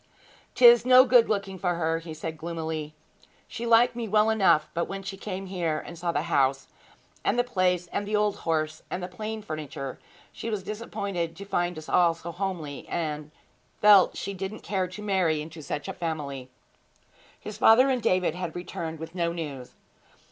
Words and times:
''Tis 0.55 0.83
no 0.83 1.05
good 1.05 1.29
looking 1.29 1.59
for 1.59 1.75
her,' 1.75 1.99
he 1.99 2.11
said 2.11 2.35
gloomily. 2.35 2.95
'She 3.47 3.67
liked 3.67 3.95
me 3.95 4.07
well 4.07 4.31
enough, 4.31 4.67
but 4.73 4.85
when 4.85 5.03
she 5.03 5.15
came 5.15 5.45
here 5.45 5.77
and 5.85 5.95
saw 5.95 6.11
the 6.11 6.23
house, 6.23 6.69
and 7.23 7.37
the 7.37 7.43
place, 7.43 7.85
and 7.93 8.07
the 8.07 8.15
old 8.15 8.37
horse, 8.37 8.81
and 8.89 9.03
the 9.03 9.07
plain 9.07 9.43
furniture, 9.43 9.99
she 10.31 10.49
was 10.49 10.63
disappointed 10.63 11.35
to 11.35 11.45
find 11.45 11.77
us 11.77 11.87
all 11.87 12.15
so 12.15 12.31
homely, 12.31 12.87
and 12.89 13.29
felt 13.79 14.17
she 14.17 14.33
didn't 14.33 14.61
care 14.63 14.87
to 14.87 15.03
marry 15.03 15.39
into 15.39 15.61
such 15.61 15.87
a 15.87 15.93
family!' 15.93 16.49
His 17.39 17.59
father 17.59 17.87
and 17.91 18.01
David 18.01 18.33
had 18.33 18.55
returned 18.55 18.97
with 18.97 19.13
no 19.13 19.31
news. 19.31 19.75